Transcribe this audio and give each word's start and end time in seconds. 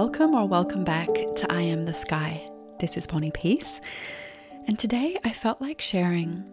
welcome 0.00 0.34
or 0.34 0.46
welcome 0.46 0.84
back 0.84 1.06
to 1.06 1.50
Of 1.50 1.56
Soul 1.56 1.58
and 1.58 1.96
Sky. 1.96 2.46
This 2.80 2.98
is 2.98 3.06
Bonnie 3.06 3.30
Piesse, 3.30 3.80
and 4.66 4.78
today 4.78 5.16
I 5.24 5.30
felt 5.30 5.62
like 5.62 5.80
sharing 5.80 6.44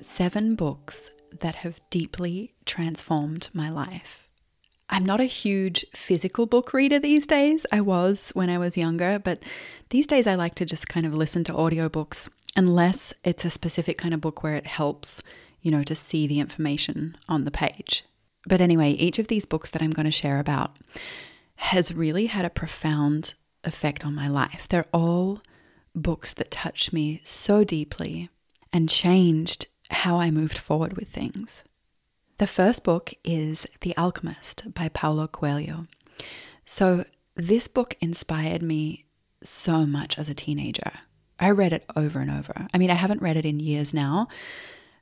seven 0.00 0.54
books 0.54 1.10
that 1.40 1.56
have 1.56 1.78
deeply 1.90 2.54
transformed 2.64 3.50
my 3.52 3.68
life. 3.68 4.30
I'm 4.88 5.04
not 5.04 5.20
a 5.20 5.24
huge 5.24 5.84
physical 5.94 6.46
book 6.46 6.72
reader 6.72 6.98
these 6.98 7.26
days. 7.26 7.66
I 7.70 7.82
was 7.82 8.30
when 8.30 8.48
I 8.48 8.56
was 8.56 8.78
younger, 8.78 9.18
but 9.18 9.42
these 9.90 10.06
days 10.06 10.26
I 10.26 10.34
like 10.34 10.54
to 10.54 10.64
just 10.64 10.88
kind 10.88 11.04
of 11.04 11.12
listen 11.12 11.44
to 11.44 11.52
audiobooks 11.52 12.30
unless 12.56 13.12
it's 13.24 13.44
a 13.44 13.50
specific 13.50 13.98
kind 13.98 14.14
of 14.14 14.22
book 14.22 14.42
where 14.42 14.54
it 14.54 14.66
helps, 14.66 15.20
you 15.60 15.70
know, 15.70 15.82
to 15.82 15.94
see 15.94 16.26
the 16.26 16.40
information 16.40 17.14
on 17.28 17.44
the 17.44 17.50
page. 17.50 18.04
But 18.48 18.62
anyway, 18.62 18.92
each 18.92 19.18
of 19.18 19.28
these 19.28 19.44
books 19.44 19.68
that 19.68 19.82
I'm 19.82 19.90
going 19.90 20.06
to 20.06 20.10
share 20.10 20.38
about 20.38 20.78
has 21.56 21.94
really 21.94 22.26
had 22.26 22.44
a 22.44 22.50
profound 22.50 23.34
effect 23.64 24.04
on 24.04 24.14
my 24.14 24.28
life. 24.28 24.66
They're 24.68 24.86
all 24.92 25.42
books 25.94 26.32
that 26.34 26.50
touched 26.50 26.92
me 26.92 27.20
so 27.24 27.64
deeply 27.64 28.28
and 28.72 28.88
changed 28.88 29.66
how 29.90 30.18
I 30.18 30.30
moved 30.30 30.58
forward 30.58 30.96
with 30.96 31.08
things. 31.08 31.64
The 32.38 32.46
first 32.46 32.84
book 32.84 33.14
is 33.24 33.66
The 33.80 33.96
Alchemist 33.96 34.74
by 34.74 34.88
Paulo 34.88 35.26
Coelho. 35.26 35.86
So, 36.64 37.04
this 37.34 37.68
book 37.68 37.96
inspired 38.00 38.62
me 38.62 39.04
so 39.42 39.86
much 39.86 40.18
as 40.18 40.28
a 40.28 40.34
teenager. 40.34 40.90
I 41.38 41.50
read 41.50 41.72
it 41.72 41.84
over 41.94 42.20
and 42.20 42.30
over. 42.30 42.66
I 42.72 42.78
mean, 42.78 42.90
I 42.90 42.94
haven't 42.94 43.22
read 43.22 43.36
it 43.36 43.44
in 43.44 43.60
years 43.60 43.92
now, 43.92 44.28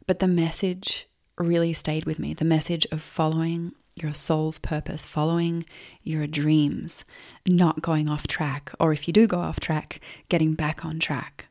but 0.07 0.19
the 0.19 0.29
message 0.29 1.09
really 1.39 1.73
stayed 1.73 2.05
with 2.05 2.19
me 2.19 2.35
the 2.35 2.45
message 2.45 2.87
of 2.93 3.01
following 3.03 3.73
your 3.97 4.15
soul's 4.15 4.59
purpose, 4.59 5.05
following 5.05 5.65
your 6.03 6.27
dreams, 6.27 7.05
not 7.47 7.83
going 7.83 8.09
off 8.09 8.27
track, 8.27 8.73
or 8.81 8.93
if 8.93 9.07
you 9.07 9.13
do 9.13 9.27
go 9.27 9.39
off 9.39 9.61
track, 9.61 10.01
getting 10.29 10.55
back 10.55 10.85
on 10.85 10.99
track. 10.99 11.47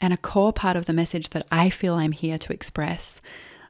And 0.00 0.12
a 0.12 0.16
core 0.16 0.52
part 0.52 0.76
of 0.76 0.86
the 0.86 0.92
message 0.92 1.30
that 1.30 1.46
I 1.50 1.70
feel 1.70 1.94
I'm 1.94 2.12
here 2.12 2.38
to 2.38 2.52
express 2.52 3.20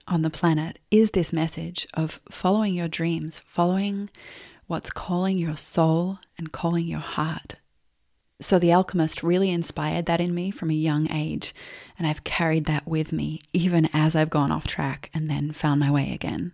on 0.06 0.22
the 0.22 0.30
planet 0.30 0.78
is 0.90 1.10
this 1.10 1.32
message 1.32 1.86
of 1.94 2.20
following 2.30 2.74
your 2.74 2.88
dreams, 2.88 3.38
following 3.38 4.10
what's 4.66 4.90
calling 4.90 5.38
your 5.38 5.56
soul 5.56 6.18
and 6.36 6.52
calling 6.52 6.86
your 6.86 7.00
heart. 7.00 7.54
So, 8.40 8.58
The 8.58 8.72
Alchemist 8.72 9.24
really 9.24 9.50
inspired 9.50 10.06
that 10.06 10.20
in 10.20 10.32
me 10.32 10.52
from 10.52 10.70
a 10.70 10.74
young 10.74 11.10
age, 11.10 11.52
and 11.98 12.06
I've 12.06 12.22
carried 12.22 12.66
that 12.66 12.86
with 12.86 13.10
me 13.10 13.40
even 13.52 13.88
as 13.92 14.14
I've 14.14 14.30
gone 14.30 14.52
off 14.52 14.66
track 14.66 15.10
and 15.12 15.28
then 15.28 15.52
found 15.52 15.80
my 15.80 15.90
way 15.90 16.12
again. 16.12 16.52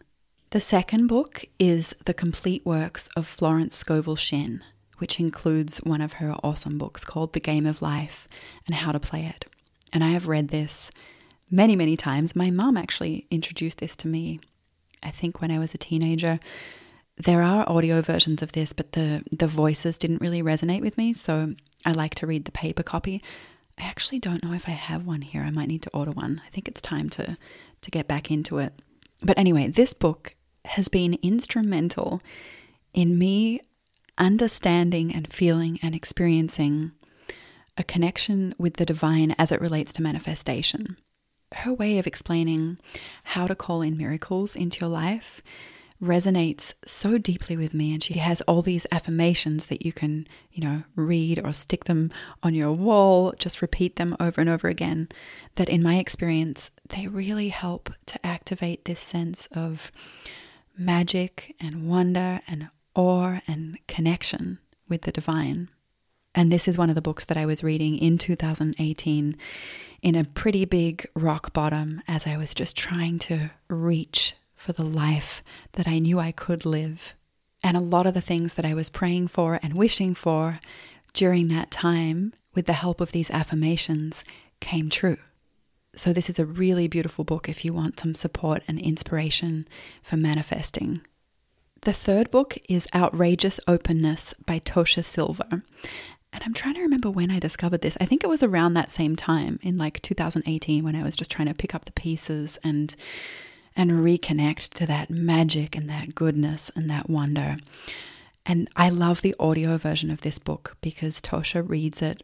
The 0.55 0.61
second 0.61 1.09
book 1.09 1.47
is 1.59 1.97
The 2.05 2.15
Complete 2.15 2.65
Works 2.65 3.09
of 3.17 3.27
Florence 3.27 3.75
Scovel 3.75 4.15
Shinn, 4.15 4.63
which 4.99 5.19
includes 5.19 5.79
one 5.79 6.01
of 6.01 6.13
her 6.13 6.33
awesome 6.45 6.79
books 6.79 7.05
called 7.05 7.33
The 7.33 7.41
Game 7.41 7.67
of 7.67 7.83
Life 7.83 8.29
and 8.65 8.77
How 8.77 8.93
to 8.93 9.01
Play 9.01 9.27
It. 9.27 9.47
And 9.93 10.05
I 10.05 10.11
have 10.11 10.29
read 10.29 10.51
this 10.51 10.93
many, 11.51 11.75
many 11.75 11.97
times. 11.97 12.37
My 12.37 12.53
mom 12.53 12.77
actually 12.77 13.27
introduced 13.33 13.79
this 13.79 13.97
to 13.97 14.07
me, 14.07 14.39
I 15.03 15.11
think, 15.11 15.41
when 15.41 15.51
I 15.51 15.59
was 15.59 15.75
a 15.75 15.77
teenager. 15.77 16.39
There 17.17 17.43
are 17.43 17.69
audio 17.69 18.01
versions 18.01 18.41
of 18.41 18.53
this, 18.53 18.73
but 18.73 18.93
the, 18.93 19.25
the 19.33 19.49
voices 19.49 19.99
didn't 19.99 20.21
really 20.21 20.41
resonate 20.41 20.83
with 20.83 20.97
me, 20.97 21.15
so 21.15 21.57
I 21.85 21.91
like 21.91 22.15
to 22.15 22.29
read 22.29 22.45
the 22.45 22.53
paper 22.53 22.85
copy. 22.85 23.25
I 23.77 23.87
actually 23.87 24.21
don't 24.21 24.45
know 24.45 24.53
if 24.53 24.69
I 24.69 24.73
have 24.73 25.05
one 25.05 25.23
here. 25.23 25.43
I 25.43 25.51
might 25.51 25.67
need 25.67 25.83
to 25.83 25.91
order 25.93 26.13
one. 26.13 26.41
I 26.47 26.51
think 26.51 26.69
it's 26.69 26.81
time 26.81 27.11
to, 27.11 27.37
to 27.81 27.91
get 27.91 28.07
back 28.07 28.31
into 28.31 28.59
it. 28.59 28.73
But 29.21 29.37
anyway, 29.37 29.67
this 29.67 29.93
book 29.93 30.37
has 30.65 30.89
been 30.89 31.19
instrumental 31.23 32.23
in 32.93 33.19
me 33.19 33.61
understanding 34.19 35.15
and 35.15 35.33
feeling 35.33 35.79
and 35.83 35.95
experiencing 35.95 36.93
a 37.77 37.85
connection 37.85 38.55
with 38.59 38.75
the 38.75 38.87
divine 38.87 39.35
as 39.39 39.51
it 39.51 39.61
relates 39.61 39.93
to 39.93 40.03
manifestation. 40.03 40.97
Her 41.53 41.73
way 41.73 41.99
of 41.99 42.07
explaining 42.07 42.79
how 43.25 43.47
to 43.47 43.55
call 43.55 43.83
in 43.83 43.97
miracles 43.97 44.57
into 44.57 44.81
your 44.81 44.91
life 44.91 45.43
resonates 46.03 46.75
so 46.85 47.19
deeply 47.19 47.57
with 47.57 47.73
me 47.73 47.93
and 47.93 48.03
she 48.03 48.19
has 48.19 48.41
all 48.43 48.63
these 48.63 48.87
affirmations 48.91 49.67
that 49.67 49.87
you 49.87 49.93
can, 49.93 50.27
you 50.53 50.63
know, 50.63 50.83
read 50.97 51.41
or 51.45 51.53
stick 51.53 51.85
them 51.85 52.11
on 52.43 52.55
your 52.55 52.73
wall, 52.73 53.33
just 53.39 53.63
repeat 53.63 53.97
them 53.97 54.17
over 54.21 54.41
and 54.41 54.51
over 54.51 54.69
again 54.69 55.09
that 55.55 55.69
in 55.69 55.83
my 55.83 55.97
experience 55.97 56.71
they 56.89 57.07
really 57.07 57.49
help 57.49 57.93
to 58.07 58.25
activate 58.27 58.85
this 58.85 59.01
sense 59.01 59.49
of 59.53 59.91
magic 60.77 61.55
and 61.61 61.89
wonder 61.89 62.41
and 62.47 62.69
awe 62.95 63.41
and 63.47 63.79
connection 63.87 64.59
with 64.89 65.03
the 65.03 65.13
divine. 65.13 65.69
And 66.35 66.53
this 66.53 66.67
is 66.67 66.77
one 66.77 66.89
of 66.89 66.95
the 66.95 67.03
books 67.03 67.25
that 67.27 67.37
I 67.37 67.47
was 67.47 67.63
reading 67.63 67.97
in 67.97 68.19
2018 68.19 69.37
in 70.03 70.15
a 70.15 70.25
pretty 70.25 70.65
big 70.65 71.07
rock 71.15 71.53
bottom 71.53 72.03
as 72.09 72.27
I 72.27 72.37
was 72.37 72.55
just 72.55 72.77
trying 72.77 73.19
to 73.21 73.51
reach 73.69 74.35
for 74.55 74.73
the 74.73 74.83
life 74.83 75.43
that 75.73 75.87
I 75.87 75.99
knew 75.99 76.19
I 76.19 76.33
could 76.33 76.67
live. 76.67 77.15
And 77.63 77.77
a 77.77 77.81
lot 77.81 78.07
of 78.07 78.15
the 78.15 78.21
things 78.21 78.55
that 78.55 78.65
I 78.65 78.75
was 78.75 78.91
praying 78.91 79.29
for 79.29 79.61
and 79.63 79.75
wishing 79.75 80.15
for 80.15 80.61
during 81.13 81.49
that 81.49 81.71
time, 81.71 82.35
with 82.55 82.67
the 82.67 82.73
help 82.73 83.01
of 83.01 83.13
these 83.13 83.31
affirmations, 83.31 84.25
came 84.61 84.91
true. 84.91 85.19
So, 85.97 86.13
this 86.13 86.29
is 86.29 86.39
a 86.39 86.47
really 86.47 86.89
beautiful 86.89 87.25
book 87.25 87.49
if 87.49 87.65
you 87.65 87.73
want 87.73 88.01
some 88.01 88.15
support 88.15 88.63
and 88.67 88.79
inspiration 88.79 89.67
for 90.03 90.17
manifesting. 90.17 91.03
The 91.83 91.93
third 91.93 92.31
book 92.31 92.57
is 92.69 92.89
Outrageous 92.95 93.61
Openness 93.69 94.35
by 94.47 94.59
Tosha 94.59 95.05
Silver. 95.05 95.63
And 96.35 96.43
I'm 96.43 96.55
trying 96.55 96.75
to 96.75 96.81
remember 96.81 97.11
when 97.11 97.31
I 97.31 97.39
discovered 97.39 97.83
this. 97.83 97.97
I 98.01 98.07
think 98.07 98.25
it 98.25 98.29
was 98.29 98.43
around 98.43 98.75
that 98.75 98.91
same 98.91 99.15
time 99.15 99.59
in 99.63 99.79
like 99.79 100.03
2018 100.03 100.83
when 100.83 100.97
I 100.97 101.03
was 101.05 101.15
just 101.15 101.31
trying 101.31 101.49
to 101.49 101.55
pick 101.55 101.75
up 101.75 101.85
the 101.85 101.93
pieces 101.93 102.59
and 102.65 102.97
and 103.77 103.91
reconnect 103.91 104.73
to 104.75 104.87
that 104.87 105.11
magic 105.11 105.77
and 105.77 105.91
that 105.91 106.15
goodness 106.15 106.71
and 106.77 106.89
that 106.91 107.11
wonder. 107.11 107.57
And 108.47 108.69
I 108.77 108.89
love 108.89 109.23
the 109.23 109.35
audio 109.39 109.77
version 109.79 110.11
of 110.11 110.21
this 110.21 110.39
book 110.39 110.77
because 110.81 111.21
Tosha 111.21 111.69
reads 111.69 112.01
it 112.03 112.23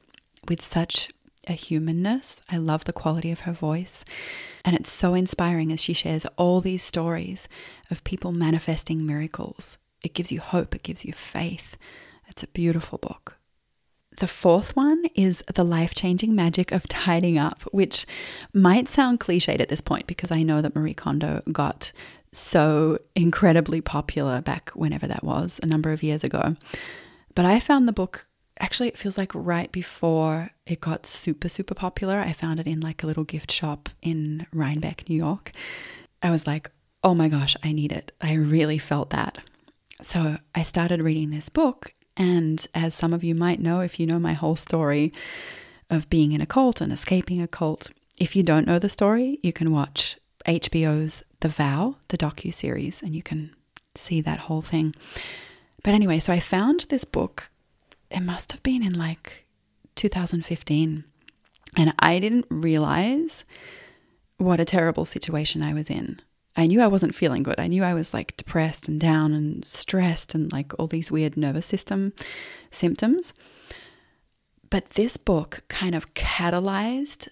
with 0.49 0.63
such 0.63 1.11
a 1.51 1.55
humanness. 1.55 2.41
I 2.49 2.57
love 2.57 2.85
the 2.85 2.93
quality 2.93 3.31
of 3.31 3.41
her 3.41 3.53
voice. 3.53 4.05
And 4.65 4.75
it's 4.77 4.91
so 4.91 5.15
inspiring 5.15 5.73
as 5.73 5.83
she 5.83 5.93
shares 5.93 6.25
all 6.37 6.61
these 6.61 6.83
stories 6.83 7.49
of 7.91 8.05
people 8.05 8.33
manifesting 8.33 9.07
miracles. 9.07 9.77
It 10.03 10.15
gives 10.15 10.33
you 10.33 10.41
hope, 10.41 10.75
it 10.75 10.83
gives 10.83 11.05
you 11.05 11.13
faith. 11.13 11.77
It's 12.29 12.43
a 12.43 12.49
beautiful 12.49 12.99
book. 12.99 13.37
The 14.17 14.27
fourth 14.27 14.77
one 14.77 15.05
is 15.15 15.43
The 15.55 15.65
Life 15.65 15.95
Changing 15.95 16.35
Magic 16.35 16.73
of 16.73 16.87
Tidying 16.89 17.39
Up, 17.39 17.63
which 17.73 18.07
might 18.53 18.89
sound 18.89 19.21
cliched 19.21 19.61
at 19.61 19.69
this 19.69 19.81
point 19.81 20.07
because 20.07 20.31
I 20.31 20.43
know 20.43 20.61
that 20.61 20.75
Marie 20.75 20.95
Kondo 20.95 21.43
got 21.51 21.93
so 22.33 22.99
incredibly 23.17 23.81
popular 23.81 24.41
back 24.41 24.71
whenever 24.71 25.07
that 25.07 25.25
was, 25.25 25.59
a 25.63 25.67
number 25.67 25.91
of 25.91 26.03
years 26.03 26.23
ago. 26.23 26.57
But 27.35 27.45
I 27.45 27.61
found 27.61 27.89
the 27.89 27.93
book 27.93 28.27
actually, 28.61 28.89
it 28.89 28.99
feels 28.99 29.19
like 29.19 29.33
right 29.35 29.71
before 29.73 30.51
it 30.67 30.81
got 30.81 31.07
super, 31.07 31.49
super 31.49 31.75
popular. 31.75 32.21
I 32.21 32.33
found 32.33 32.61
it 32.61 32.67
in 32.67 32.81
like 32.81 33.03
a 33.03 33.07
little 33.07 33.25
gift 33.25 33.51
shop 33.51 33.89
in 34.03 34.47
Rhinebeck, 34.53 35.09
New 35.09 35.17
York. 35.17 35.51
I 36.23 36.31
was 36.31 36.47
like, 36.47 36.71
oh 37.03 37.15
my 37.15 37.29
gosh, 37.29 37.57
I 37.63 37.73
need 37.73 37.93
it. 37.93 38.13
I 38.21 38.35
really 38.35 38.79
felt 38.79 39.11
that. 39.11 39.39
So 40.03 40.39
I 40.55 40.63
started 40.63 41.03
reading 41.03 41.31
this 41.31 41.49
book. 41.49 41.95
And 42.17 42.65
as 42.75 42.95
some 42.95 43.15
of 43.15 43.25
you 43.25 43.35
might 43.35 43.61
know, 43.61 43.81
if 43.81 43.99
you 43.99 44.07
know 44.07 44.19
my 44.19 44.35
whole 44.35 44.57
story 44.57 45.13
of 45.89 46.11
being 46.11 46.33
in 46.33 46.41
a 46.41 46.47
cult 46.47 46.81
and 46.81 46.93
escaping 46.93 47.41
a 47.41 47.49
cult, 47.49 47.91
if 48.19 48.37
you 48.37 48.43
don't 48.43 48.67
know 48.67 48.79
the 48.79 48.89
story, 48.89 49.39
you 49.43 49.53
can 49.53 49.73
watch 49.73 50.19
HBO's 50.47 51.25
The 51.41 51.49
Vow, 51.49 51.97
the 52.09 52.19
docu 52.19 52.53
series, 52.53 53.03
and 53.03 53.15
you 53.15 53.23
can 53.23 53.55
see 53.95 54.21
that 54.21 54.41
whole 54.41 54.61
thing. 54.61 54.95
But 55.83 55.95
anyway, 55.95 56.19
so 56.19 56.33
I 56.33 56.41
found 56.41 56.81
this 56.89 57.05
book 57.05 57.50
it 58.11 58.21
must 58.21 58.53
have 58.53 58.63
been 58.63 58.83
in 58.83 58.95
like 58.95 59.47
2015. 59.97 61.05
And 61.77 61.95
I 61.99 62.19
didn't 62.19 62.47
realize 62.49 63.45
what 64.39 64.61
a 64.61 64.65
terrible 64.65 65.05
situation 65.05 65.63
I 65.63 65.75
was 65.75 65.91
in. 65.91 66.21
I 66.57 66.67
knew 66.67 66.81
I 66.81 66.89
wasn't 66.89 67.15
feeling 67.15 67.43
good. 67.43 67.61
I 67.61 67.69
knew 67.69 67.85
I 67.85 67.95
was 67.95 68.13
like 68.13 68.37
depressed 68.37 68.89
and 68.89 69.01
down 69.01 69.33
and 69.33 69.67
stressed 69.67 70.35
and 70.35 70.53
like 70.53 70.73
all 70.79 70.87
these 70.87 71.11
weird 71.11 71.37
nervous 71.37 71.67
system 71.67 72.13
symptoms. 72.71 73.33
But 74.69 74.91
this 74.91 75.17
book 75.17 75.63
kind 75.69 75.95
of 75.95 76.15
catalyzed 76.15 77.29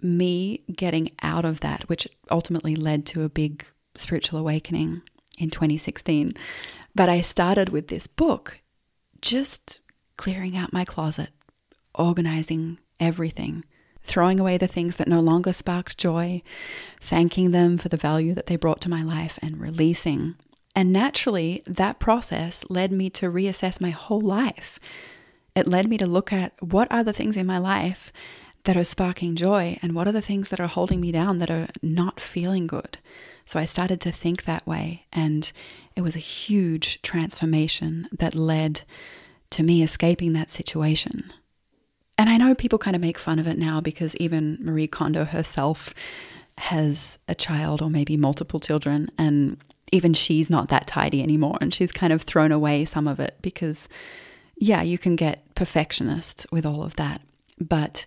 me 0.00 0.62
getting 0.74 1.10
out 1.22 1.44
of 1.44 1.60
that, 1.60 1.88
which 1.88 2.06
ultimately 2.30 2.76
led 2.76 3.06
to 3.06 3.22
a 3.22 3.28
big 3.28 3.64
spiritual 3.94 4.38
awakening 4.38 5.02
in 5.38 5.50
2016. 5.50 6.34
But 6.94 7.08
I 7.08 7.20
started 7.20 7.70
with 7.70 7.88
this 7.88 8.06
book 8.06 8.58
just 9.20 9.80
clearing 10.18 10.54
out 10.54 10.74
my 10.74 10.84
closet, 10.84 11.30
organizing 11.94 12.76
everything, 13.00 13.64
throwing 14.02 14.38
away 14.38 14.58
the 14.58 14.66
things 14.66 14.96
that 14.96 15.08
no 15.08 15.20
longer 15.20 15.52
sparked 15.52 15.96
joy, 15.96 16.42
thanking 17.00 17.52
them 17.52 17.78
for 17.78 17.88
the 17.88 17.96
value 17.96 18.34
that 18.34 18.46
they 18.46 18.56
brought 18.56 18.82
to 18.82 18.90
my 18.90 19.02
life, 19.02 19.38
and 19.40 19.58
releasing. 19.58 20.34
And 20.74 20.92
naturally, 20.92 21.62
that 21.66 21.98
process 21.98 22.64
led 22.68 22.92
me 22.92 23.08
to 23.10 23.30
reassess 23.30 23.80
my 23.80 23.90
whole 23.90 24.20
life. 24.20 24.78
it 25.58 25.66
led 25.66 25.88
me 25.88 25.98
to 25.98 26.06
look 26.06 26.32
at 26.32 26.52
what 26.62 26.90
are 26.90 27.02
the 27.02 27.12
things 27.12 27.36
in 27.36 27.46
my 27.46 27.58
life 27.58 28.12
that 28.64 28.76
are 28.76 28.84
sparking 28.84 29.34
joy 29.34 29.78
and 29.82 29.94
what 29.94 30.06
are 30.06 30.12
the 30.12 30.22
things 30.22 30.50
that 30.50 30.60
are 30.60 30.68
holding 30.68 31.00
me 31.00 31.10
down 31.10 31.38
that 31.38 31.50
are 31.50 31.68
not 31.82 32.20
feeling 32.20 32.66
good. 32.66 32.98
So 33.44 33.58
I 33.58 33.64
started 33.64 34.00
to 34.02 34.12
think 34.12 34.44
that 34.44 34.66
way, 34.66 35.06
and 35.12 35.50
it 35.96 36.02
was 36.02 36.14
a 36.14 36.20
huge 36.20 37.00
transformation 37.02 38.08
that 38.12 38.34
led 38.34 38.82
to 39.50 39.62
me 39.62 39.82
escaping 39.82 40.32
that 40.32 40.50
situation. 40.50 41.32
And 42.16 42.28
I 42.28 42.36
know 42.36 42.54
people 42.54 42.78
kind 42.78 42.96
of 42.96 43.02
make 43.02 43.18
fun 43.18 43.38
of 43.38 43.46
it 43.46 43.58
now 43.58 43.80
because 43.80 44.16
even 44.16 44.58
Marie 44.60 44.88
Kondo 44.88 45.24
herself 45.24 45.94
has 46.58 47.18
a 47.28 47.34
child 47.34 47.80
or 47.80 47.88
maybe 47.88 48.16
multiple 48.16 48.58
children, 48.58 49.08
and 49.16 49.56
even 49.92 50.12
she's 50.12 50.50
not 50.50 50.68
that 50.68 50.86
tidy 50.86 51.22
anymore. 51.22 51.56
And 51.60 51.72
she's 51.72 51.92
kind 51.92 52.12
of 52.12 52.22
thrown 52.22 52.50
away 52.50 52.84
some 52.84 53.06
of 53.06 53.20
it 53.20 53.36
because, 53.40 53.88
yeah, 54.56 54.82
you 54.82 54.98
can 54.98 55.14
get 55.14 55.54
perfectionist 55.54 56.46
with 56.50 56.66
all 56.66 56.82
of 56.82 56.96
that. 56.96 57.22
But 57.60 58.04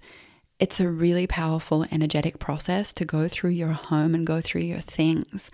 it's 0.59 0.79
a 0.79 0.89
really 0.89 1.25
powerful, 1.25 1.85
energetic 1.91 2.37
process 2.37 2.93
to 2.93 3.05
go 3.05 3.27
through 3.27 3.51
your 3.51 3.71
home 3.71 4.13
and 4.13 4.27
go 4.27 4.41
through 4.41 4.61
your 4.61 4.79
things 4.79 5.49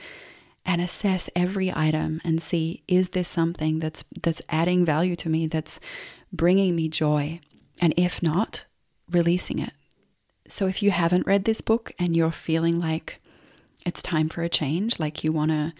and 0.68 0.82
assess 0.82 1.30
every 1.36 1.74
item 1.74 2.22
and 2.26 2.42
see 2.42 2.84
is 2.88 3.10
this 3.10 3.30
something 3.30 3.80
that's 3.80 4.04
that's 4.22 4.42
adding 4.50 4.86
value 4.86 5.16
to 5.16 5.30
me 5.30 5.48
that's 5.48 5.80
bringing 6.32 6.76
me 6.76 6.90
joy? 6.90 7.40
And 7.82 7.94
if 7.96 8.22
not 8.22 8.66
releasing 9.10 9.60
it. 9.60 9.72
So 10.50 10.68
if 10.68 10.84
you 10.84 10.92
haven't 10.92 11.26
read 11.26 11.46
this 11.46 11.62
book 11.62 11.92
and 11.98 12.16
you're 12.16 12.32
feeling 12.32 12.80
like 12.80 13.22
it's 13.86 14.02
time 14.02 14.28
for 14.28 14.44
a 14.44 14.50
change 14.50 15.00
like 15.00 15.24
you 15.24 15.32
want 15.32 15.52
to 15.52 15.74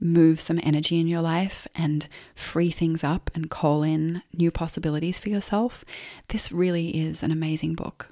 move 0.00 0.40
some 0.40 0.58
energy 0.62 0.98
in 0.98 1.06
your 1.06 1.20
life 1.20 1.66
and 1.74 2.08
free 2.34 2.70
things 2.70 3.04
up 3.04 3.30
and 3.34 3.50
call 3.50 3.82
in 3.82 4.22
new 4.32 4.50
possibilities 4.50 5.18
for 5.18 5.28
yourself 5.28 5.84
this 6.28 6.50
really 6.50 6.88
is 7.00 7.22
an 7.22 7.30
amazing 7.30 7.74
book. 7.74 8.08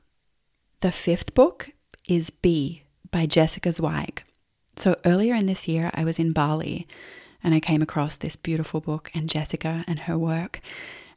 The 0.80 0.92
fifth 0.92 1.34
book 1.34 1.70
is 2.08 2.30
Be 2.30 2.84
by 3.10 3.26
Jessica 3.26 3.72
Zweig. 3.72 4.22
So 4.76 4.96
earlier 5.04 5.34
in 5.34 5.46
this 5.46 5.68
year, 5.68 5.90
I 5.94 6.04
was 6.04 6.18
in 6.18 6.32
Bali 6.32 6.86
and 7.44 7.54
I 7.54 7.60
came 7.60 7.82
across 7.82 8.16
this 8.16 8.36
beautiful 8.36 8.80
book 8.80 9.10
and 9.14 9.28
Jessica 9.28 9.84
and 9.86 10.00
her 10.00 10.16
work. 10.16 10.60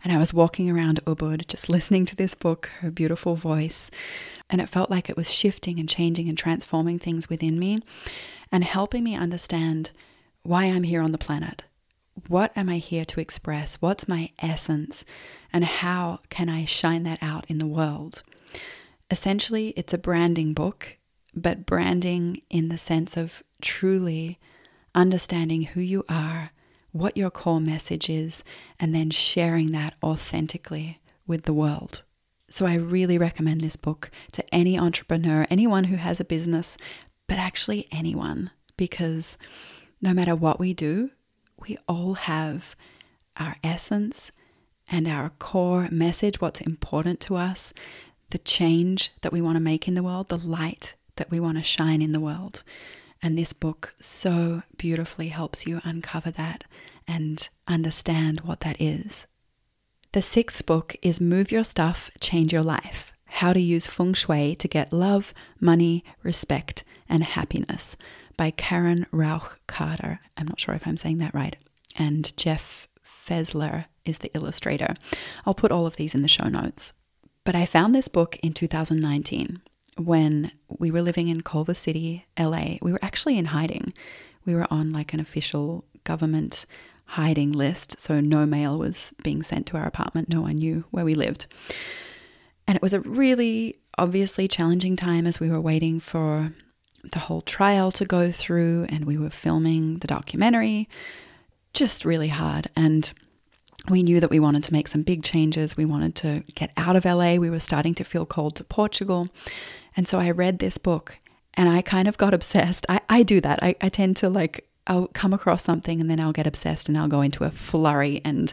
And 0.04 0.14
I 0.14 0.18
was 0.18 0.34
walking 0.34 0.70
around 0.70 1.04
Ubud 1.06 1.48
just 1.48 1.68
listening 1.68 2.06
to 2.06 2.16
this 2.16 2.36
book, 2.36 2.70
her 2.82 2.92
beautiful 2.92 3.36
voice. 3.36 3.90
And 4.50 4.62
it 4.62 4.70
felt 4.70 4.92
like 4.92 5.10
it 5.10 5.18
was 5.18 5.34
shifting 5.34 5.80
and 5.80 5.90
changing 5.90 6.30
and 6.30 6.38
transforming 6.38 7.00
things 7.00 7.28
within 7.28 7.58
me 7.58 7.80
and 8.52 8.64
helping 8.64 9.04
me 9.04 9.16
understand 9.16 9.92
why 10.44 10.66
I'm 10.66 10.84
here 10.84 11.02
on 11.02 11.12
the 11.12 11.18
planet. 11.18 11.64
What 12.28 12.56
am 12.56 12.70
I 12.70 12.78
here 12.78 13.04
to 13.06 13.20
express? 13.20 13.82
What's 13.82 14.08
my 14.08 14.30
essence? 14.40 15.06
And 15.52 15.64
how 15.66 16.20
can 16.30 16.50
I 16.50 16.66
shine 16.66 17.04
that 17.04 17.20
out 17.22 17.46
in 17.50 17.58
the 17.58 17.66
world? 17.66 18.22
Essentially, 19.10 19.70
it's 19.76 19.94
a 19.94 19.98
branding 19.98 20.54
book, 20.54 20.98
but 21.36 21.66
branding 21.66 22.42
in 22.50 22.70
the 22.70 22.78
sense 22.78 23.18
of 23.18 23.44
truly 23.62 24.40
understanding 24.94 25.64
who 25.64 25.82
you 25.82 26.06
are, 26.08 26.52
what 26.92 27.18
your 27.18 27.30
core 27.30 27.60
message 27.60 28.10
is, 28.10 28.44
and 28.80 28.96
then 28.96 29.10
sharing 29.10 29.72
that 29.72 29.96
authentically 30.02 31.00
with 31.28 31.44
the 31.44 31.54
world. 31.54 32.04
So, 32.50 32.66
I 32.66 32.76
really 32.76 33.18
recommend 33.18 33.62
this 33.62 33.76
book 33.76 34.12
to 34.34 34.56
any 34.56 34.80
entrepreneur, 34.80 35.46
anyone 35.50 35.86
who 35.86 35.98
has 35.98 36.20
a 36.20 36.26
business, 36.26 36.78
but 37.28 37.38
actually 37.38 37.88
anyone, 37.92 38.52
because 38.78 39.38
no 40.02 40.14
matter 40.14 40.36
what 40.36 40.60
we 40.60 40.74
do, 40.74 41.10
we 41.68 41.78
all 41.88 42.14
have 42.14 42.76
our 43.38 43.58
essence 43.64 44.32
and 44.88 45.08
our 45.08 45.32
core 45.32 45.90
message, 45.92 46.40
what's 46.40 46.62
important 46.62 47.20
to 47.22 47.36
us, 47.36 47.74
the 48.30 48.38
change 48.38 49.12
that 49.22 49.34
we 49.34 49.42
want 49.42 49.56
to 49.56 49.62
make 49.62 49.88
in 49.88 49.96
the 49.96 50.04
world, 50.04 50.30
the 50.30 50.38
light 50.38 50.94
that 51.16 51.32
we 51.32 51.40
want 51.40 51.58
to 51.58 51.64
shine 51.64 52.02
in 52.02 52.12
the 52.12 52.20
world. 52.20 52.64
And 53.22 53.38
this 53.38 53.54
book 53.54 53.94
so 54.00 54.64
beautifully 54.78 55.30
helps 55.30 55.66
you 55.66 55.82
uncover 55.84 56.32
that 56.32 56.64
and 57.08 57.48
understand 57.68 58.42
what 58.42 58.62
that 58.62 58.80
is. 58.80 59.26
The 60.12 60.22
sixth 60.22 60.66
book 60.66 60.96
is 61.02 61.20
Move 61.20 61.52
Your 61.52 61.64
Stuff, 61.64 62.10
Change 62.20 62.54
Your 62.54 62.62
Life 62.62 63.12
How 63.26 63.52
to 63.52 63.60
Use 63.60 63.88
Feng 63.88 64.14
Shui 64.14 64.56
to 64.56 64.68
Get 64.68 64.94
Love, 64.94 65.34
Money, 65.60 66.04
Respect, 66.24 66.84
and 67.10 67.24
Happiness 67.24 67.98
by 68.38 68.52
Karen 68.52 69.06
Rauch 69.12 69.60
Carter. 69.68 70.20
I'm 70.38 70.48
not 70.48 70.60
sure 70.60 70.76
if 70.76 70.88
I'm 70.88 70.98
saying 70.98 71.18
that 71.20 71.34
right. 71.34 71.56
And 71.98 72.36
Jeff 72.38 72.88
Fessler 73.06 73.86
is 74.04 74.20
the 74.20 74.32
illustrator. 74.36 74.94
I'll 75.46 75.54
put 75.54 75.72
all 75.72 75.88
of 75.88 75.96
these 75.96 76.14
in 76.14 76.22
the 76.22 76.28
show 76.28 76.48
notes. 76.48 76.94
But 77.44 77.56
I 77.56 77.66
found 77.66 77.94
this 77.94 78.08
book 78.08 78.38
in 78.42 78.54
2019 78.54 79.62
when 79.98 80.52
we 80.68 80.92
were 80.92 81.02
living 81.02 81.28
in 81.28 81.42
Culver 81.42 81.74
City, 81.74 82.26
LA. 82.38 82.78
We 82.82 82.92
were 82.92 83.00
actually 83.02 83.38
in 83.38 83.46
hiding. 83.46 83.94
We 84.46 84.56
were 84.56 84.68
on 84.70 84.92
like 84.92 85.14
an 85.14 85.20
official 85.20 85.86
government 86.04 86.66
hiding 87.06 87.52
list, 87.52 88.00
so 88.00 88.20
no 88.20 88.46
mail 88.46 88.78
was 88.78 89.14
being 89.24 89.44
sent 89.44 89.68
to 89.68 89.78
our 89.78 89.86
apartment. 89.86 90.30
No 90.30 90.42
one 90.42 90.56
knew 90.56 90.86
where 90.92 91.06
we 91.06 91.16
lived. 91.16 91.46
And 92.68 92.76
it 92.76 92.82
was 92.82 92.94
a 92.94 93.02
really 93.02 93.78
obviously 93.98 94.48
challenging 94.48 94.96
time 94.96 95.28
as 95.28 95.40
we 95.40 95.50
were 95.50 95.62
waiting 95.62 96.00
for 96.00 96.52
the 97.12 97.20
whole 97.20 97.42
trial 97.42 97.92
to 97.92 98.06
go 98.06 98.32
through 98.32 98.88
and 98.90 99.06
we 99.06 99.18
were 99.18 99.30
filming 99.30 100.00
the 100.00 100.08
documentary. 100.08 100.90
Just 101.74 102.06
really 102.06 102.30
hard. 102.30 102.70
And 102.76 103.12
we 103.90 104.02
knew 104.02 104.20
that 104.20 104.32
we 104.32 104.40
wanted 104.40 104.64
to 104.64 104.74
make 104.74 104.88
some 104.88 105.04
big 105.04 105.24
changes. 105.24 105.78
We 105.78 105.86
wanted 105.86 106.16
to 106.16 106.44
get 106.56 106.72
out 106.78 106.96
of 106.96 107.06
LA. 107.06 107.36
We 107.36 107.50
were 107.50 107.60
starting 107.60 107.94
to 107.96 108.04
feel 108.04 108.26
called 108.26 108.56
to 108.56 108.64
Portugal. 108.64 109.30
And 109.96 110.08
so 110.08 110.20
I 110.20 110.32
read 110.32 110.60
this 110.60 110.78
book 110.78 111.18
and 111.54 111.70
I 111.70 111.82
kind 111.82 112.08
of 112.08 112.18
got 112.18 112.34
obsessed. 112.34 112.86
I, 112.90 113.02
I 113.10 113.24
do 113.24 113.42
that. 113.42 113.62
I, 113.64 113.76
I 113.82 113.90
tend 113.90 114.18
to 114.18 114.30
like, 114.30 114.68
I'll 114.88 115.08
come 115.08 115.34
across 115.34 115.64
something 115.64 116.00
and 116.02 116.10
then 116.10 116.20
I'll 116.20 116.34
get 116.34 116.48
obsessed 116.48 116.90
and 116.90 116.98
I'll 116.98 117.08
go 117.08 117.22
into 117.22 117.44
a 117.44 117.52
flurry 117.52 118.22
and 118.24 118.52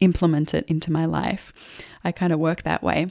implement 0.00 0.54
it 0.54 0.64
into 0.66 0.90
my 0.90 1.04
life. 1.04 1.52
I 2.02 2.12
kind 2.12 2.32
of 2.32 2.38
work 2.38 2.62
that 2.62 2.82
way. 2.82 3.08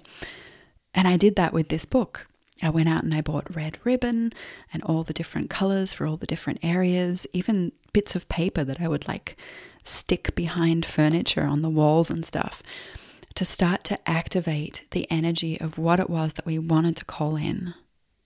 And 0.94 1.07
I 1.07 1.18
did 1.18 1.36
that 1.36 1.54
with 1.54 1.69
this 1.69 1.85
book. 1.85 2.28
I 2.61 2.69
went 2.69 2.90
out 2.90 3.04
and 3.04 3.14
I 3.14 3.21
bought 3.21 3.56
red 3.56 3.78
ribbon 3.85 4.33
and 4.73 4.83
all 4.83 5.04
the 5.04 5.14
different 5.14 5.49
colors 5.49 5.94
for 5.94 6.06
all 6.06 6.18
the 6.18 6.28
different 6.28 6.59
areas, 6.61 7.26
even 7.31 7.71
bits 7.94 8.16
of 8.16 8.28
paper 8.28 8.64
that 8.64 8.81
I 8.81 8.88
would 8.88 9.07
like 9.07 9.38
stick 9.83 10.35
behind 10.35 10.85
furniture 10.85 11.44
on 11.44 11.61
the 11.61 11.69
walls 11.69 12.09
and 12.09 12.26
stuff 12.26 12.61
to 13.40 13.46
start 13.46 13.86
to 13.86 13.98
activate 14.06 14.84
the 14.92 15.10
energy 15.10 15.58
of 15.62 15.78
what 15.78 15.98
it 15.98 16.10
was 16.10 16.34
that 16.34 16.46
we 16.46 16.60
wanted 16.60 16.98
to 16.98 17.06
call 17.06 17.38
in. 17.38 17.74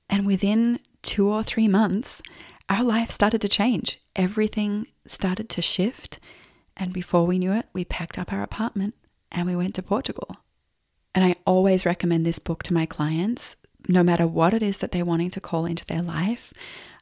And 0.10 0.26
within 0.26 0.80
two 1.04 1.28
or 1.28 1.44
three 1.44 1.68
months, 1.68 2.24
our 2.68 2.84
life 2.84 3.12
started 3.12 3.40
to 3.42 3.48
change. 3.48 4.02
Everything 4.16 4.88
started 5.06 5.50
to 5.50 5.62
shift. 5.62 6.18
And 6.76 6.92
before 6.92 7.28
we 7.28 7.38
knew 7.38 7.54
it, 7.54 7.68
we 7.74 7.86
packed 7.86 8.18
up 8.18 8.34
our 8.34 8.42
apartment 8.42 8.96
and 9.32 9.48
we 9.48 9.56
went 9.56 9.76
to 9.76 9.84
Portugal. 9.84 10.38
And 11.14 11.24
I 11.24 11.36
always 11.46 11.86
recommend 11.86 12.26
this 12.26 12.40
book 12.40 12.64
to 12.64 12.74
my 12.74 12.88
clients, 12.88 13.56
no 13.88 14.02
matter 14.02 14.26
what 14.26 14.56
it 14.56 14.64
is 14.64 14.80
that 14.80 14.92
they're 14.92 15.06
wanting 15.06 15.30
to 15.30 15.40
call 15.40 15.68
into 15.68 15.86
their 15.86 16.02
life. 16.02 16.56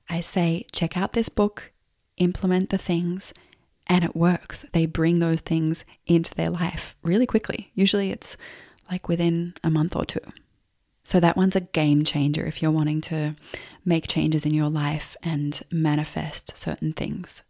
I 0.09 0.19
say, 0.19 0.65
check 0.73 0.97
out 0.97 1.13
this 1.13 1.29
book, 1.29 1.71
implement 2.17 2.71
the 2.71 2.77
things, 2.77 3.33
and 3.87 4.03
it 4.03 4.15
works. 4.15 4.65
They 4.71 4.85
bring 4.85 5.19
those 5.19 5.41
things 5.41 5.85
into 6.05 6.33
their 6.35 6.49
life 6.49 6.95
really 7.03 7.25
quickly. 7.25 7.71
Usually 7.73 8.11
it's 8.11 8.37
like 8.89 9.07
within 9.07 9.53
a 9.63 9.69
month 9.69 9.95
or 9.95 10.05
two. 10.05 10.19
So 11.03 11.19
that 11.19 11.37
one's 11.37 11.55
a 11.55 11.61
game 11.61 12.03
changer 12.03 12.45
if 12.45 12.61
you're 12.61 12.71
wanting 12.71 13.01
to 13.01 13.35
make 13.83 14.07
changes 14.07 14.45
in 14.45 14.53
your 14.53 14.69
life 14.69 15.17
and 15.23 15.59
manifest 15.71 16.55
certain 16.55 16.93
things. 16.93 17.41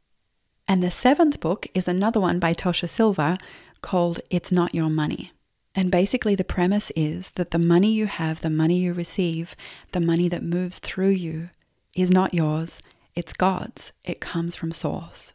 And 0.67 0.81
the 0.81 0.91
seventh 0.91 1.39
book 1.39 1.67
is 1.73 1.88
another 1.88 2.19
one 2.19 2.39
by 2.39 2.53
Tosha 2.53 2.89
Silver 2.89 3.38
called 3.81 4.21
It's 4.29 4.51
Not 4.51 4.73
Your 4.73 4.89
Money. 4.89 5.31
And 5.73 5.91
basically, 5.91 6.35
the 6.35 6.43
premise 6.43 6.91
is 6.95 7.31
that 7.31 7.51
the 7.51 7.59
money 7.59 7.91
you 7.91 8.05
have, 8.05 8.41
the 8.41 8.50
money 8.50 8.77
you 8.77 8.93
receive, 8.93 9.55
the 9.91 10.00
money 10.00 10.27
that 10.27 10.43
moves 10.43 10.79
through 10.79 11.09
you 11.09 11.50
is 11.95 12.11
not 12.11 12.33
yours, 12.33 12.81
it's 13.15 13.33
God's. 13.33 13.91
It 14.03 14.21
comes 14.21 14.55
from 14.55 14.71
Source. 14.71 15.33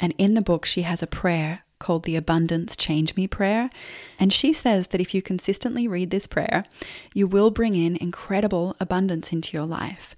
And 0.00 0.14
in 0.18 0.34
the 0.34 0.42
book, 0.42 0.66
she 0.66 0.82
has 0.82 1.02
a 1.02 1.06
prayer 1.06 1.62
called 1.78 2.04
the 2.04 2.16
Abundance 2.16 2.76
Change 2.76 3.16
Me 3.16 3.26
Prayer. 3.26 3.68
And 4.18 4.32
she 4.32 4.52
says 4.52 4.88
that 4.88 5.00
if 5.00 5.14
you 5.14 5.20
consistently 5.20 5.88
read 5.88 6.10
this 6.10 6.26
prayer, 6.26 6.64
you 7.12 7.26
will 7.26 7.50
bring 7.50 7.74
in 7.74 7.96
incredible 7.96 8.76
abundance 8.78 9.32
into 9.32 9.56
your 9.56 9.66
life. 9.66 10.14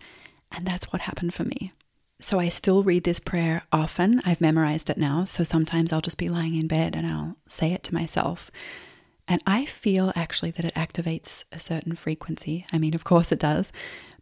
And 0.52 0.66
that's 0.66 0.92
what 0.92 1.02
happened 1.02 1.34
for 1.34 1.44
me. 1.44 1.72
So 2.20 2.38
I 2.38 2.48
still 2.48 2.82
read 2.82 3.04
this 3.04 3.18
prayer 3.18 3.64
often. 3.72 4.22
I've 4.24 4.40
memorized 4.40 4.88
it 4.88 4.98
now. 4.98 5.24
So 5.24 5.42
sometimes 5.42 5.92
I'll 5.92 6.00
just 6.00 6.18
be 6.18 6.28
lying 6.28 6.54
in 6.54 6.68
bed 6.68 6.94
and 6.94 7.06
I'll 7.06 7.36
say 7.48 7.72
it 7.72 7.82
to 7.84 7.94
myself. 7.94 8.50
And 9.26 9.42
I 9.46 9.64
feel 9.64 10.12
actually 10.14 10.50
that 10.52 10.64
it 10.64 10.74
activates 10.74 11.44
a 11.50 11.58
certain 11.58 11.94
frequency. 11.96 12.66
I 12.72 12.78
mean, 12.78 12.94
of 12.94 13.04
course 13.04 13.32
it 13.32 13.38
does, 13.38 13.72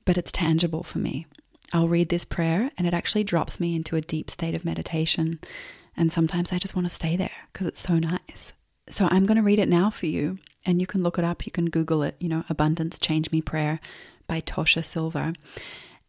but 0.05 0.17
it's 0.17 0.33
tangible 0.33 0.85
for 0.85 0.99
me. 0.99 1.27
I'll 1.73 1.89
read 1.89 2.09
this 2.09 2.25
prayer 2.25 2.71
and 2.77 2.87
it 2.87 2.95
actually 2.95 3.25
drops 3.25 3.59
me 3.59 3.75
into 3.75 3.97
a 3.97 4.01
deep 4.01 4.31
state 4.31 4.55
of 4.55 4.65
meditation. 4.65 5.41
And 5.97 6.13
sometimes 6.13 6.53
I 6.53 6.59
just 6.59 6.75
want 6.75 6.87
to 6.87 6.95
stay 6.95 7.17
there 7.17 7.31
because 7.53 7.67
it's 7.67 7.81
so 7.81 7.99
nice. 7.99 8.53
So 8.89 9.09
I'm 9.11 9.27
going 9.27 9.37
to 9.37 9.43
read 9.43 9.59
it 9.59 9.69
now 9.69 9.91
for 9.91 10.07
you. 10.07 10.39
And 10.65 10.81
you 10.81 10.87
can 10.87 11.03
look 11.03 11.19
it 11.19 11.25
up, 11.25 11.45
you 11.45 11.51
can 11.51 11.71
Google 11.71 12.03
it, 12.03 12.17
you 12.21 12.29
know, 12.29 12.45
Abundance 12.49 12.99
Change 12.99 13.33
Me 13.33 13.41
Prayer 13.41 13.81
by 14.29 14.41
Tosha 14.41 14.85
Silver. 14.85 15.33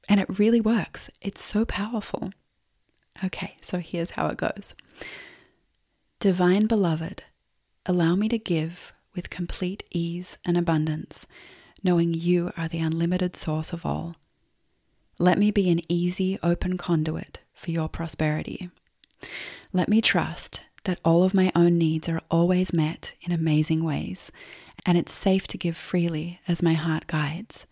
And 0.08 0.20
it 0.20 0.40
really 0.40 0.62
works. 0.62 1.10
It's 1.22 1.42
so 1.42 1.66
powerful. 1.66 2.32
Okay, 3.24 3.56
so 3.62 3.80
here's 3.80 4.12
how 4.12 4.28
it 4.28 4.38
goes 4.38 4.74
Divine 6.20 6.68
Beloved, 6.68 7.24
allow 7.86 8.16
me 8.16 8.30
to 8.30 8.38
give 8.38 8.94
with 9.16 9.30
complete 9.30 9.84
ease 9.92 10.38
and 10.46 10.58
abundance, 10.58 11.28
knowing 11.84 12.14
you 12.14 12.52
are 12.58 12.68
the 12.68 12.80
unlimited 12.80 13.36
source 13.36 13.74
of 13.74 13.86
all. 13.86 14.16
Let 15.20 15.38
me 15.38 15.52
be 15.52 15.70
an 15.70 15.82
easy, 15.90 16.40
open 16.42 16.78
conduit 16.78 17.40
for 17.54 17.72
your 17.72 17.88
prosperity. 17.88 18.70
Let 19.72 19.88
me 19.88 20.02
trust 20.02 20.62
that 20.84 21.00
all 21.06 21.24
of 21.24 21.34
my 21.34 21.52
own 21.56 21.78
needs 21.78 22.10
are 22.10 22.22
always 22.30 22.74
met 22.74 23.14
in 23.22 23.32
amazing 23.32 23.84
ways, 23.84 24.32
and 24.86 24.98
it's 24.98 25.14
safe 25.14 25.48
to 25.48 25.58
give 25.58 25.78
freely 25.78 26.40
as 26.48 26.64
my 26.64 26.74
heart 26.74 27.08
guides. 27.08 27.66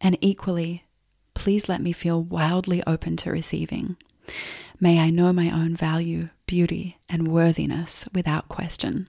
And 0.00 0.16
equally, 0.20 0.84
please 1.34 1.68
let 1.68 1.82
me 1.82 1.92
feel 1.92 2.22
wildly 2.22 2.82
open 2.86 3.16
to 3.18 3.30
receiving. 3.30 3.96
May 4.80 4.98
I 5.00 5.10
know 5.10 5.32
my 5.32 5.50
own 5.50 5.74
value, 5.74 6.28
beauty, 6.46 6.98
and 7.08 7.28
worthiness 7.28 8.08
without 8.14 8.48
question. 8.48 9.08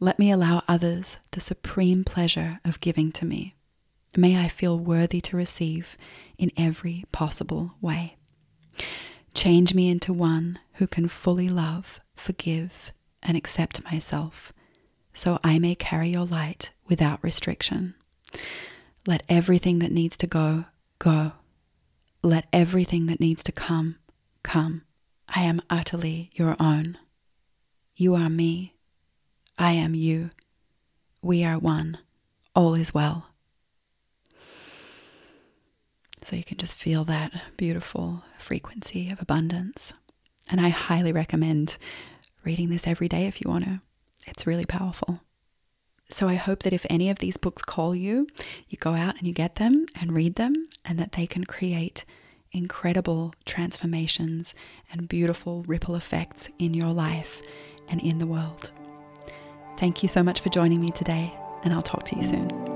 Let 0.00 0.18
me 0.18 0.30
allow 0.30 0.62
others 0.68 1.18
the 1.32 1.40
supreme 1.40 2.04
pleasure 2.04 2.60
of 2.64 2.80
giving 2.80 3.12
to 3.12 3.24
me. 3.24 3.53
May 4.16 4.38
I 4.38 4.48
feel 4.48 4.78
worthy 4.78 5.20
to 5.22 5.36
receive 5.36 5.96
in 6.38 6.52
every 6.56 7.04
possible 7.10 7.74
way. 7.80 8.16
Change 9.34 9.74
me 9.74 9.88
into 9.88 10.12
one 10.12 10.60
who 10.74 10.86
can 10.86 11.08
fully 11.08 11.48
love, 11.48 12.00
forgive, 12.14 12.92
and 13.22 13.36
accept 13.36 13.84
myself, 13.84 14.52
so 15.12 15.38
I 15.42 15.58
may 15.58 15.74
carry 15.74 16.10
your 16.10 16.26
light 16.26 16.70
without 16.86 17.22
restriction. 17.22 17.94
Let 19.06 19.24
everything 19.28 19.80
that 19.80 19.92
needs 19.92 20.16
to 20.18 20.26
go, 20.26 20.66
go. 20.98 21.32
Let 22.22 22.46
everything 22.52 23.06
that 23.06 23.20
needs 23.20 23.42
to 23.44 23.52
come, 23.52 23.96
come. 24.42 24.82
I 25.28 25.42
am 25.42 25.60
utterly 25.68 26.30
your 26.34 26.56
own. 26.60 26.98
You 27.96 28.14
are 28.14 28.30
me. 28.30 28.74
I 29.58 29.72
am 29.72 29.94
you. 29.94 30.30
We 31.22 31.44
are 31.44 31.58
one. 31.58 31.98
All 32.54 32.74
is 32.74 32.94
well. 32.94 33.33
So 36.24 36.36
you 36.36 36.42
can 36.42 36.56
just 36.56 36.78
feel 36.78 37.04
that 37.04 37.32
beautiful 37.58 38.24
frequency 38.38 39.10
of 39.10 39.20
abundance. 39.20 39.92
And 40.50 40.58
I 40.58 40.70
highly 40.70 41.12
recommend 41.12 41.76
reading 42.44 42.70
this 42.70 42.86
every 42.86 43.08
day 43.08 43.26
if 43.26 43.42
you 43.42 43.50
want 43.50 43.64
to. 43.64 43.80
It's 44.26 44.46
really 44.46 44.64
powerful. 44.64 45.20
So 46.08 46.26
I 46.26 46.34
hope 46.34 46.62
that 46.62 46.72
if 46.72 46.86
any 46.88 47.10
of 47.10 47.18
these 47.18 47.36
books 47.36 47.60
call 47.62 47.94
you, 47.94 48.26
you 48.68 48.78
go 48.80 48.94
out 48.94 49.18
and 49.18 49.26
you 49.26 49.34
get 49.34 49.56
them 49.56 49.84
and 50.00 50.12
read 50.12 50.36
them, 50.36 50.54
and 50.84 50.98
that 50.98 51.12
they 51.12 51.26
can 51.26 51.44
create 51.44 52.06
incredible 52.52 53.34
transformations 53.44 54.54
and 54.90 55.08
beautiful 55.08 55.62
ripple 55.66 55.94
effects 55.94 56.48
in 56.58 56.72
your 56.72 56.92
life 56.92 57.42
and 57.88 58.00
in 58.00 58.18
the 58.18 58.26
world. 58.26 58.70
Thank 59.76 60.02
you 60.02 60.08
so 60.08 60.22
much 60.22 60.40
for 60.40 60.48
joining 60.48 60.80
me 60.80 60.90
today, 60.90 61.34
and 61.64 61.74
I'll 61.74 61.82
talk 61.82 62.04
to 62.04 62.16
you 62.16 62.22
soon. 62.22 62.73